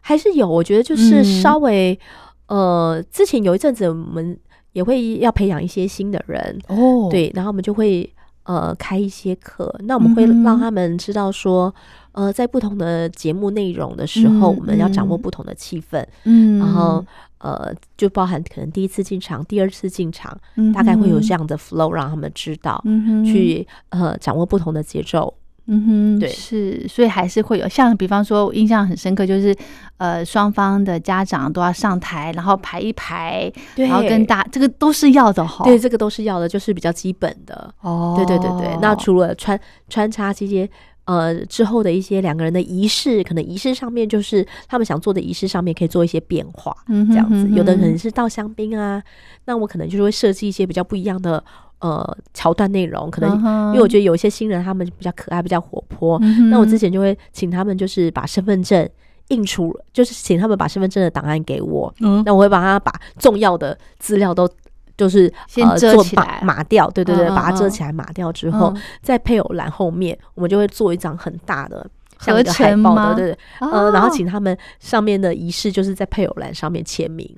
[0.00, 1.98] 还是有，我觉得就是嗯稍微、
[2.46, 4.38] 呃，之前有一阵子我们
[4.72, 8.08] 也会要培养一些新的人，哦，对，然后我们就会
[8.44, 11.74] 呃开一些课，那我们会让他们知道说，
[12.16, 15.20] 呃，在不同的节目内容的时候，嗯我们要掌握嗯。
[15.20, 17.04] 不同的气氛，嗯，然后
[17.38, 23.24] 呃，就包含可能第一次进场、第二次进场，嗯大概会有这样的 flow，让他们知道、嗯哼。
[23.24, 25.32] 去呃掌握不同的节奏。
[25.68, 26.28] 嗯哼，对。
[26.28, 29.54] 是，所以还是会有像，比方说，我印象很深刻，就是
[29.98, 33.88] 呃，双方的家长都要上台，然后排一排，对。
[33.88, 35.64] 然后跟大这个都是要的哈。
[35.64, 37.74] 对，这个都是要的，就是比较基本的。
[37.80, 40.70] 哦，对对对对，那除了穿穿插这些
[41.06, 47.48] 呃之后的一些两个人的仪式，可能仪式上面就是他们想做的仪式上面可以做一些变化，嗯这样子。
[47.56, 49.02] 有的可能是倒香槟啊，
[49.46, 51.42] 那我可能就是会设计一些比较不一样的
[51.80, 53.36] 呃桥段内容，可能
[53.68, 58.88] 因为我觉得有一些新人他们比较可爱，比较活泼，嗯那我之前就会请他们就是把身份证。
[59.30, 64.48] 印出就是请他们把身份证的档案给我，嗯那我会帮他把重要的资料都
[64.96, 67.70] 就是先呃做码遮起来码掉，对对对，把它遮嗯。
[67.70, 68.82] 起来码掉之后，嗯。
[69.02, 71.86] 在配偶栏后面，我们就会做一张很大的
[72.20, 74.10] 像一个海报对对，呃，然后哦。
[74.12, 77.28] 请他们上面的仪式就是在配偶栏上面签名，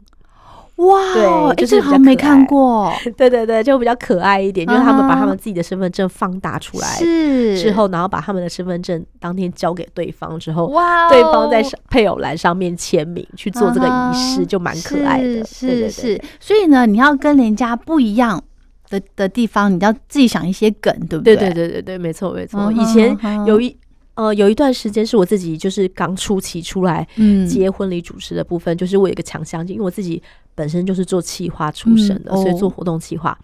[0.79, 7.59] 哇，就是好像没看过， 对对对，就比较可爱一点，就是他们把他嗯们自己的身份证放大出来是。
[7.59, 10.67] 之后，然后把他们的身份证当天交给对方之后。
[10.69, 15.45] 哇哦，对方在上配偶栏上面签名去做这个仪式，啊就蛮可爱的。
[15.45, 16.03] 是是是。
[16.17, 18.41] 对，所以呢，你要跟人家不一样
[18.89, 21.35] 的的地方，你要自己想一些梗，对不对？
[21.35, 22.61] 对对对对对，没错没错。
[22.61, 22.77] 嗯。
[22.77, 23.77] 以前有一
[24.15, 27.45] 呃有一段时间是我自己就是刚初期出来嗯。
[27.47, 30.23] 接婚礼主持的部分，就是我有一个强项，因为我自己
[30.59, 33.39] 本身就是做企划出身的，所以做活动企划，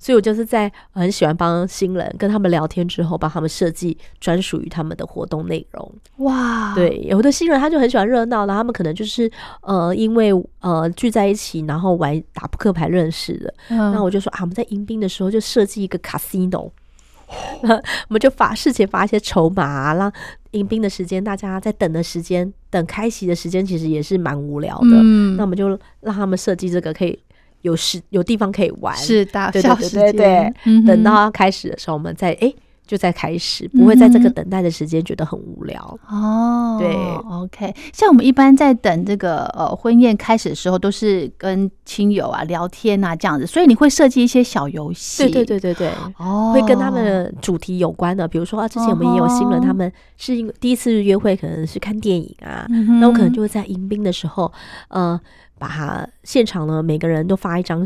[0.00, 5.94] 所以我就是在很喜欢帮新人跟他们聊天之后，帮他们设计专属于他们的活动内容。
[6.16, 13.54] 哇，对，有的新人他就很喜欢热闹，然后他们可能就是呃因为呃聚在一起，然后玩打扑克牌认识的。
[13.68, 16.72] 嗯，那我就说啊，我们在迎宾的时候就设计一个 casino。
[17.62, 17.68] 我
[18.08, 20.12] 们就发事前发一些筹码、啊，让
[20.56, 24.90] 迎宾的时间，大家在等的时间，等开席的时间，其实也是蛮无聊的。
[24.90, 25.68] 嗯那我们就
[26.00, 27.18] 让他们设计这个，可以
[27.62, 28.96] 有时有地方可以玩。
[28.96, 30.54] 是的对对对
[30.86, 32.54] 等到开始的时候，我们再诶
[32.86, 35.98] 就在开始，不会在这个等待的时间觉得很无聊。
[36.08, 36.94] 哦，对
[37.30, 45.92] ，OK，像我们一般在等这个呃婚宴开始的时候，都是跟亲友啊聊天啊这样子，所以你会设计一些小游戏，对对对对对。
[46.18, 52.66] 哦，会跟他们的主题有关的，比如说啊，之前我们也有新人，哦他们是因为第一次约会，可能是看电影啊，
[53.00, 54.52] 那我可能就会在迎宾的时候，
[54.88, 55.20] 呃，
[55.58, 57.84] 把他现场呢每个人都发一张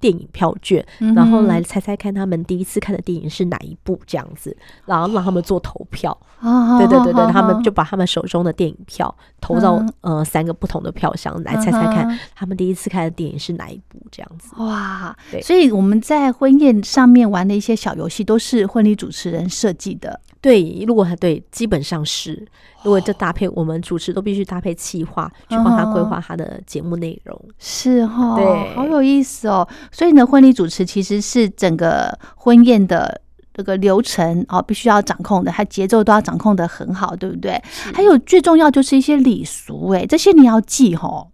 [0.00, 6.16] 电影票券，嗯然后来猜猜看他们第一次看的电影是哪一部这样子，然后让他们做投票。
[6.40, 14.54] 哦，对对对对，好他们就把他们手中的电影票投到嗯呃三个不同的票箱来猜猜看嗯他们第一次看的电影是哪一部这样子。
[14.58, 20.20] 哇，对所以我们在婚宴上面玩的一些小游戏，都是婚礼主持人设计的。
[20.46, 22.46] 对，如果他对，基本上是，
[22.84, 27.36] 如果这搭配我们主持都必须搭配企划，去帮他规划他的节目内容。
[27.58, 29.66] 是哈，对好有意思哦。
[29.90, 33.20] 所以呢，婚礼主持其实是整个婚宴的
[33.52, 37.60] 这个流程哦，必须要掌控的，它节奏都要掌控的很好，对不对？
[37.92, 41.28] 还有最重要就是一些礼俗，哎，这些你要记吼。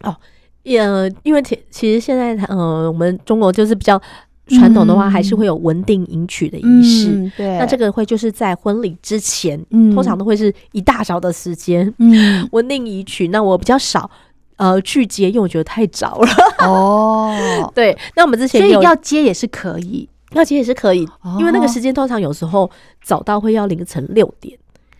[0.00, 4.00] 呃，因为其其实现在呃，我们中国就是比较
[4.48, 7.10] 传统的话，嗯还是会有文定迎娶的仪式。
[7.10, 7.58] 嗯，对。
[7.58, 13.28] 那这个会就是在婚礼之前，嗯通常都会是一大早的时间嗯 文定迎娶。
[13.28, 14.10] 那我比较少
[14.56, 16.28] 呃去接，因为我觉得太早了。
[16.60, 17.34] 哦，
[17.74, 22.70] 对，那我们之前所以要接也是可以，要接也是可以，因为那个哦时间通常有时候
[23.02, 24.56] 早到会要凌晨六点。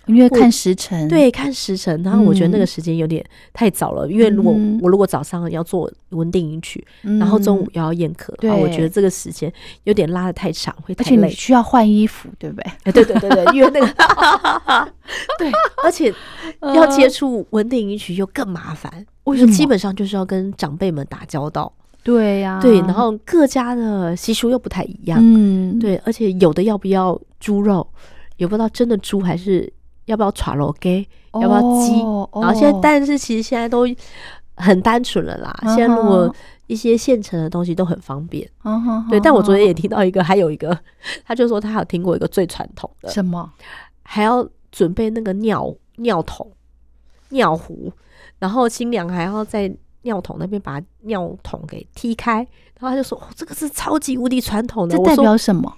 [0.07, 2.61] 因为看时辰。，对，看时辰，然后我觉得那嗯。
[2.61, 4.79] 个时间有点太早了，因为如果嗯。
[4.83, 9.53] 我如果早上要做文定迎娶，嗯然后中午又要宴客的话，我觉得这个时间
[9.85, 11.33] 有点拉的太长，会而且你太累。
[11.33, 12.73] 需要换衣服，对不对？
[12.85, 13.87] 哎，对对对对，因为那个
[15.39, 15.51] 对，
[15.85, 16.13] 而且
[16.75, 19.53] 要接触文定迎娶又更麻烦，嗯为什么？
[19.53, 21.73] 基本上就是要跟长辈们打交道，
[22.05, 22.61] 对呀。
[22.63, 27.87] 对，然后各家的习俗又不太一样，嗯，对，而且有的要不要猪肉，
[28.37, 29.73] 也不知道真的猪还是
[30.07, 31.07] 要不要炒肉给。
[31.31, 33.87] 哦，要不要鸡哦然后现在，但是其实现在都
[34.57, 35.55] 很单纯了啦。
[35.75, 36.35] 现在如果
[36.67, 38.49] 一些现成的东西都很方便，
[39.11, 39.21] 对。
[39.21, 40.77] 但我昨天也听到一个，还有一个，
[41.25, 43.53] 他就说他有听过一个最传统的，什么？
[44.03, 46.51] 还要准备那个尿尿桶、
[47.29, 47.93] 尿壶，
[48.39, 49.71] 然后新娘还要在
[50.03, 52.37] 尿桶那边把尿桶给踢开，
[52.79, 55.73] 然后他就说：“哦，这个是超级无敌传统的。”这代表什么？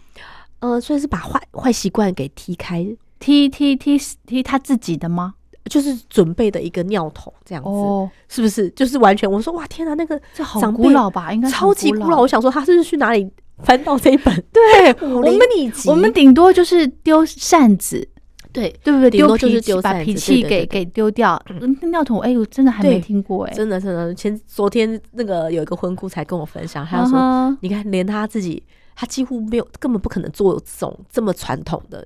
[0.60, 2.86] 呃，所以是把坏坏习惯给踢开，
[3.18, 5.34] 踢踢踢踢他自己的吗？
[5.68, 8.70] 就是准备的一个尿桶这样子，哦，是不是？
[8.70, 11.30] 就是完全我说哇天哪，那个这好古老吧？
[11.30, 12.22] 应该超级古老。
[12.22, 15.90] 我想说他是不是去哪里翻到这一本对， 我们秘籍？
[15.90, 18.08] 我们顶多就是丢扇子，
[18.50, 19.10] 对对不对？
[19.10, 21.38] 丢顶多就是丢把脾气给给丢掉。
[21.60, 23.52] 嗯，尿桶，哎，我真的还没听过哎。
[23.52, 28.62] 真的真的前昨天那个有一个婚姑才跟我分享，他就说、你看连他自己。
[29.00, 32.04] 他几乎没有，根本不可能做这种这么传统的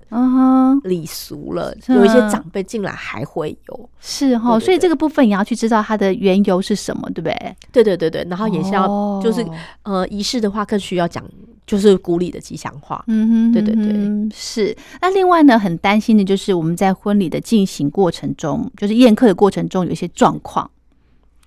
[0.85, 1.75] 礼俗了。
[1.81, 7.57] 是有一些啊长辈竟然还会有，是哈，对对对所以这个部分也要去知道它的缘由是什么，对不对？
[7.73, 9.43] 对对对对，然后也是要、哦就是
[9.85, 11.25] 呃仪式的话，更需要讲
[11.67, 13.03] 就是古礼的吉祥话。
[13.07, 14.77] 嗯哼，对对对嗯是。
[15.01, 20.71] 那另外呢，很担心的就是我们在婚礼的进行过程中，就是宴客的过程中有一些状况，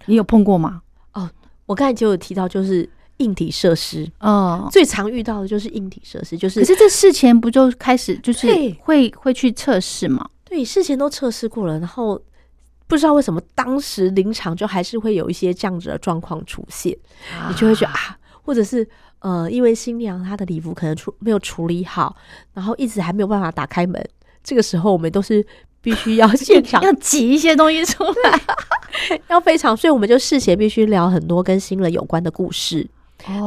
[0.08, 0.82] 你有碰过吗？
[1.14, 1.30] 哦
[1.68, 8.48] 我刚才就有提到，就是硬体设施哦，最常遇到的就是硬体设施，就是可是这事前不就开始就是
[8.82, 10.30] 会会去测试吗？
[10.44, 12.22] 对事前都测试过了，然后
[12.88, 16.96] 不知道为什么当时临场就还是会有一些这样子的状况出现，
[17.50, 18.88] 你就会觉得啊，或者是
[19.20, 22.16] 呃，因为新娘她的礼服可能处没有处理好，
[22.54, 24.06] 然后一直还没有办法打开门，
[24.44, 25.46] 这个时候我们都是
[25.82, 28.42] 必须要现场 要挤一些东西出来。
[29.28, 32.88] 要非常，所以我们就事前必须聊很多跟新人有关的故事。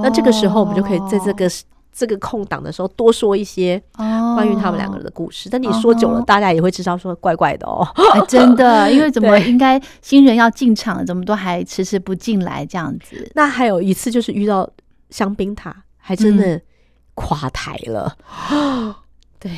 [0.02, 1.50] 那这个时候我们就可以在这个
[1.92, 5.48] 这个空档的时候多说一些哦关于他们两个人的故事。
[5.50, 7.86] 但你说久了，哦大家也会知道说怪怪的哦。
[8.14, 13.30] 哎真的， 因为怎么应该新人要进场，怎么都还迟迟不进来这样子。
[13.34, 14.68] 那还有一次就是遇到
[15.10, 16.60] 香槟塔，还真的
[17.14, 18.16] 垮台了。
[19.40, 19.50] 对，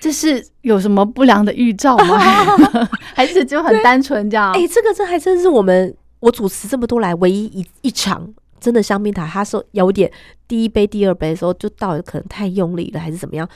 [0.00, 2.18] 这是有什么不良的预兆吗？
[3.14, 4.52] 还是就很单纯这样？
[4.52, 8.28] 哎、这个这还真是我们我主持这么多来唯一一一场。
[8.60, 10.10] 真的香槟塔，他说有点
[10.46, 13.48] 第一杯、第二杯的时候就倒的可能太用力了，还是怎么样，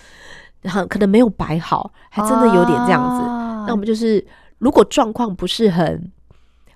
[0.62, 3.23] 然后可能没有摆好，还真的有点这样子。
[3.29, 4.23] 啊那我们就是，
[4.59, 6.12] 如果状况不是很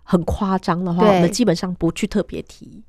[0.03, 2.83] 很夸张的话，我们基本上不去特别提，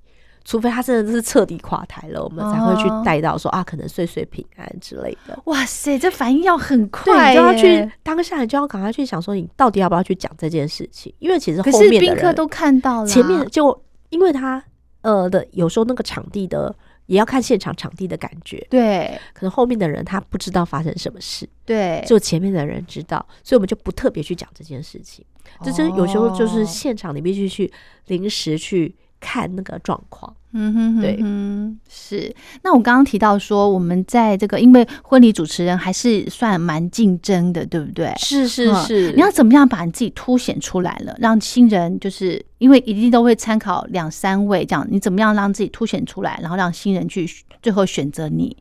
[0.45, 5.37] 除非他真的是彻底垮台了，我们才会去哦带到说、啊，可能岁岁平安之类的。
[5.47, 11.13] 哇塞，这反应要很，快你就要耶去当下，你就要赶快去想说，你到底要不要去讲这件事情？
[11.19, 14.63] 因为其实后面的人宾客都看到了，前面就因为他
[15.01, 19.19] 呃的有时候那个场地的也要看现场场地的感觉，对。
[19.33, 25.25] 可能后面的人他不知道发生什么事，对，只有前面的人知道，所以我们就不特别去讲这件事情。
[25.63, 26.65] 这就是有时候就是哦。
[26.65, 27.71] 现场你必须去
[28.07, 30.35] 临时去看那个状况。
[30.51, 32.35] 嗯哼哼对嗯，是。
[32.63, 38.11] 那我刚刚提到说，我们在这个因为婚礼主持人还是算蛮竞争的，对不对？
[38.17, 47.29] 是是嗯是，你要怎么样把你自己凸显出来了，让新人就是因为一定都会参考两三位这样，你怎么样让自己凸显出来，然后让新人去
[47.61, 48.57] 最后选择你？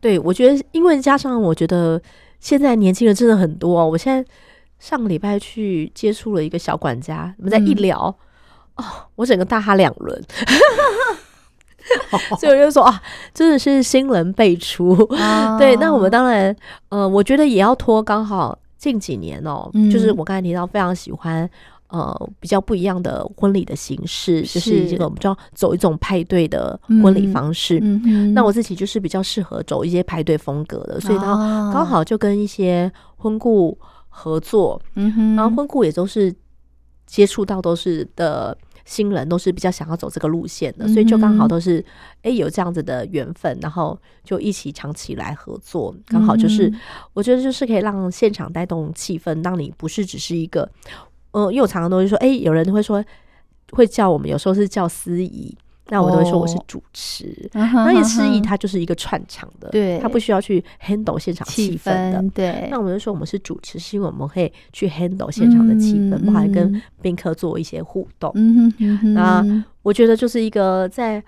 [0.00, 1.98] 对我觉得，因为加上我觉得
[2.40, 3.88] 现在年轻人真的很多哦。
[3.88, 4.30] 我现在
[4.78, 8.14] 上个礼拜去接触了一个小管家，我们在一嗯聊。
[8.76, 8.84] 哦，
[9.16, 10.22] 我整个大他两轮，
[12.38, 13.02] 所以我就说啊，
[13.34, 14.94] 真的是新人辈出。
[15.16, 15.58] 啊。
[15.58, 16.54] 对，那我们当然，
[16.88, 19.90] 呃，我觉得也要拖，刚好近几年哦，嗯。
[19.90, 21.48] 就是我刚才提到非常喜欢。
[21.92, 27.78] 呃，比较不一样的婚礼的形式，就是是这个我们叫走一种派对的婚礼嗯方式。
[28.32, 33.76] 那我自己就是比较适合走一些派对风格的，所以刚哦刚好就跟一些婚顾
[34.08, 36.34] 合作，嗯哼，然后婚顾也都是
[37.12, 41.84] 接触到都是的新人，都是比较想要走这个路线的，所以就刚好都是
[42.22, 46.80] 哎有这样子的缘分，然后就一起长期来合作，刚好就是、嗯
[47.12, 50.66] 我觉得就是可以让现场带动气氛，让你不是只是一个，
[51.32, 53.04] 呃，因为我常常都会说，哎，有人会说
[53.72, 55.54] 会叫我们，有时候是叫司仪。
[55.92, 56.64] 那我都会说我是哦。
[56.66, 59.98] 主持，那也司仪他就是一个串场的，对。
[59.98, 62.18] 他不需要去 handle 现场气气氛的。
[62.18, 66.82] 氛对，那我们就说我们是主持，是因为我们会去 handle 现场的气氛，嗯包含跟嗯。
[67.02, 68.32] 宾客做一些互动。
[68.34, 71.22] 嗯哼那我觉得就是一个在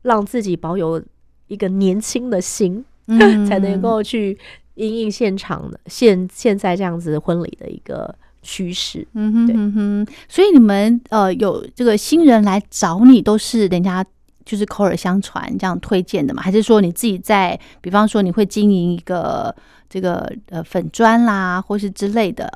[0.00, 1.02] 让自己保有
[1.48, 4.38] 一个年轻的心，嗯 才能够去
[4.76, 8.14] 应应现场的现现在这样子婚礼的一个
[8.46, 9.06] 趋势。
[9.14, 14.04] 嗯哼对嗯哼，所以你们呃有这个新人来找你，都是人家
[14.44, 16.40] 就是口耳相传这样推荐的吗？
[16.40, 19.54] 还是说你自己在，比方说你会经营一个
[19.90, 22.50] 这个呃粉砖啦，或是之类的，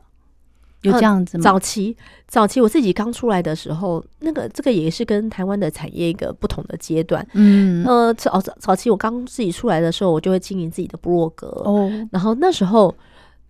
[0.83, 1.43] 有这样子吗？
[1.43, 1.97] 早期
[2.29, 7.27] 早期我自己刚出来的时候，那个这个也是跟台湾的产业一个不同的阶段。
[7.35, 12.95] 嗯呃，早早早期我刚自己出来的时候，我就会经营自己的部落格，哦然后那时候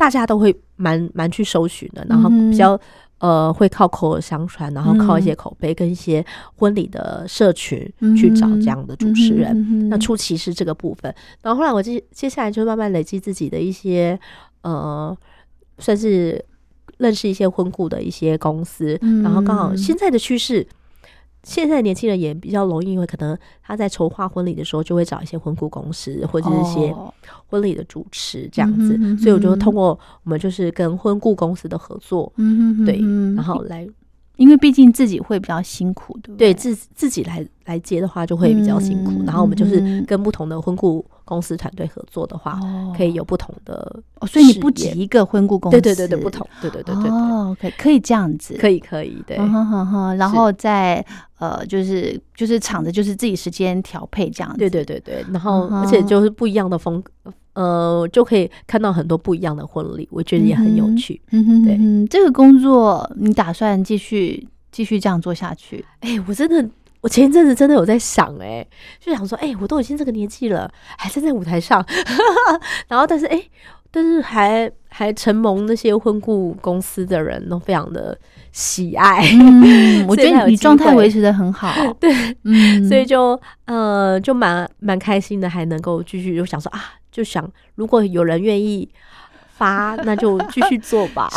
[0.00, 2.80] 大家都会蛮蛮去搜寻的，然后比较、
[3.18, 6.24] 呃会靠口耳相传，然后靠一些口碑跟一些
[6.56, 7.76] 婚礼的社群
[8.16, 9.90] 去找这样的主持人。
[9.90, 14.18] 那初期是这个部分，然后后来我接接下来就慢慢累积自己的一些
[14.62, 15.14] 呃，
[15.78, 16.42] 算是
[16.96, 20.66] 认识一些婚顾的一些公司，然后刚好现在的趋势。
[21.42, 26.94] 现在年轻人也比较容易，因为可能他在筹划婚礼的时候，就会找一些婚顾公司或者是一些
[27.46, 32.32] 婚礼的主持这样子，所以我就通过我们就是跟婚顾公司的合作，
[32.84, 33.00] 对，
[33.34, 33.88] 然后来。
[34.40, 36.54] 因为毕竟自己会比较辛苦，对不对？
[36.54, 39.22] 对自自己来来接的话，就会比较辛苦。
[39.26, 42.58] 然后我们就是跟不同的婚顾公司团队合作的话，
[42.96, 44.02] 可以有不同的。
[44.18, 47.10] 哦，所以你不止一个婚顾公司，对对对对，不同，对对对对。
[47.10, 49.36] 哦，可以可以这样子，可以可以，对。
[49.36, 51.04] 然后再
[51.38, 55.22] 呃，就是就是厂子就是自己时间调配这样子，对对对对。
[55.30, 57.04] 然后而且就是不一样的风。
[57.54, 61.20] 呃，就可以看到很多不一样的婚礼，我觉得也很有趣。
[61.32, 65.84] 嗯哼，对，这个工作你打算继续继续这样做下去？
[66.00, 66.70] 哎，我真的，
[67.00, 68.66] 我前一阵子真的有在想，哎，
[69.00, 71.84] 就想说，哎，我都已经这个年纪了，还站在舞台上，
[72.88, 73.42] 然后但是，哎，
[73.90, 78.16] 但是还还承蒙那些婚顾公司的人都非常的
[78.52, 79.28] 喜爱。
[79.32, 82.12] 嗯， 我觉得你状态维持的很好， 对，
[82.44, 86.80] 嗯，所以就呃，就蛮蛮开心的，还能够继续就想说啊。
[87.12, 87.44] 就想，
[87.74, 88.88] 如果有人愿意
[89.56, 91.28] 发，那就继续做吧。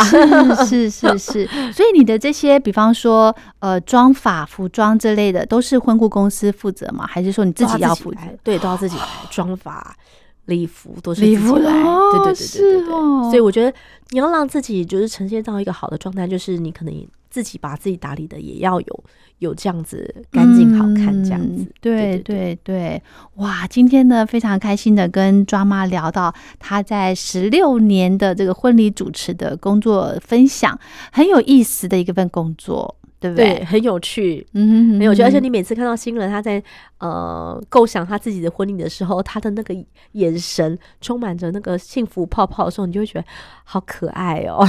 [0.67, 7.07] 是是是是， 所以你的这些，比方说呃妆法、服装之类的，都是婚顾公司负责吗？
[7.09, 8.19] 还是说你自己要负责？
[8.43, 9.03] 对，都要自己来。
[9.31, 9.95] 妆法、
[10.45, 11.41] 礼服都是自己来。
[11.41, 12.89] 对对对对对对。
[13.29, 13.73] 所以我觉得
[14.09, 19.03] 你要让自己就是呈现到一个好的状态，就是你可能自己把自己打理的也要有。
[19.39, 23.01] 有这样子干净好看，这样子，对对对，
[23.35, 23.67] 哇！
[23.67, 30.79] 今天呢，非常开心的跟抓妈聊到她在十六年的这个婚礼主持的工作分享，
[31.11, 32.95] 很有意思的一个份工作。
[33.23, 33.63] 对不对？
[33.63, 35.23] 很有趣，嗯，很有趣。
[35.23, 36.61] 而且你每次看到新人他在
[36.97, 39.73] 呃构想他自己的婚礼的时候，他的那个
[40.11, 43.25] 眼神充满着那个幸福泡泡的时候，你就会觉得
[43.63, 44.67] 好可爱哦。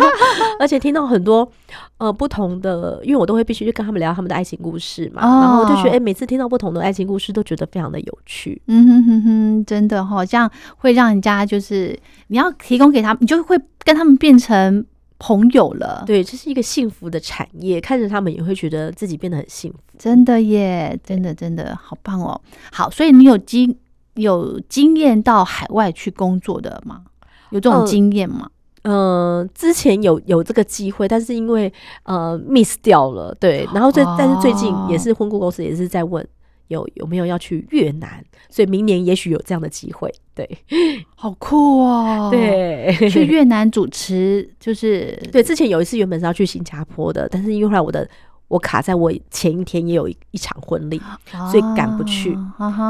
[0.60, 1.50] 而且听到很多
[1.96, 8.60] 呃不同的，因为我都会必须去跟他们聊他们的爱情故事嘛，然后就觉得哎，每次听到不同的爱情故事，都觉得非常的有趣。
[8.66, 14.84] 嗯哼哼哼，真的哈，这样会让人家就是你要提供给他们，你就会跟他们变成。
[15.18, 22.40] 朋友了，对，这是一个幸福的产业，看着他们也会觉得自己变得很幸福，真的耶，真的真的好棒哦。
[22.72, 23.76] 好，所以你有经
[24.14, 27.02] 有经验到海外去工作的吗？
[27.50, 28.50] 有这种经验吗？
[28.82, 36.26] 呃，之前有有这个机会，但是因为呃 miss 掉了，对，然后最但是最近也是婚顾公司也是在问。
[36.68, 38.24] 有有没有要去越南？
[38.50, 40.12] 所以明年也许有这样的机会。
[40.34, 40.48] 对，
[41.14, 42.28] 好酷哦！
[42.30, 45.42] 对， 去越南主持就是对。
[45.42, 48.08] 之前有一次原本是要去新加坡的，但是因为后来我的。
[48.54, 51.02] 我卡在我前一天也有一一场婚礼，
[51.50, 52.38] 所以赶不去，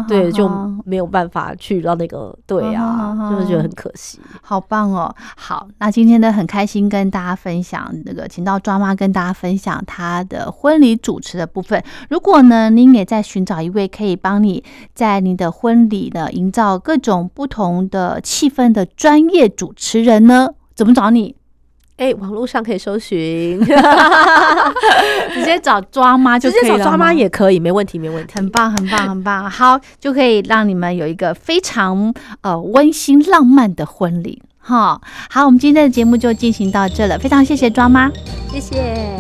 [0.07, 0.47] 对，就
[0.85, 4.21] 没有办法去到那个，对啊，就是觉得很可惜。
[4.43, 5.15] 好棒哦！
[5.39, 11.83] 好，那今天呢很开心跟大家分享那个，请到抓妈跟大家分享她的婚礼主持的部分。
[12.11, 14.63] 如果呢您也在寻找一位可以帮你
[14.95, 21.35] 在你的婚礼呢营造各种不同的气氛的专业主持人呢，怎么找你？
[21.97, 23.59] 哎，网络上可以搜寻，
[25.33, 26.67] 直接找抓妈就可以了。
[26.67, 28.33] 直接找抓妈也可以，没问题，没问题。
[28.35, 29.49] 很棒，很棒，很棒。
[29.49, 34.43] 好，就可以让你们有一个非常呃温馨浪漫的婚礼。
[34.59, 38.11] 哈，好，我们今天的节目就进行到这了，非常谢谢抓妈，
[38.51, 39.17] 谢谢。